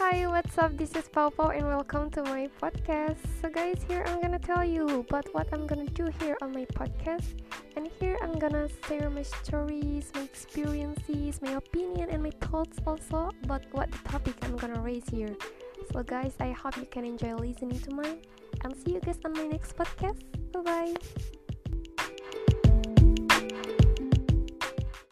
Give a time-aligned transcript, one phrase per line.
[0.00, 0.78] Hi, what's up?
[0.78, 3.20] This is Popo, and welcome to my podcast.
[3.42, 6.64] So, guys, here I'm gonna tell you about what I'm gonna do here on my
[6.72, 7.36] podcast.
[7.76, 13.28] And here I'm gonna share my stories, my experiences, my opinion, and my thoughts also
[13.44, 15.36] about what the topic I'm gonna raise here.
[15.92, 18.24] So, guys, I hope you can enjoy listening to mine.
[18.64, 20.24] And see you guys on my next podcast.
[20.50, 21.36] Bye bye.